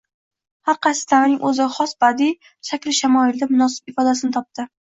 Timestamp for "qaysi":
0.85-1.03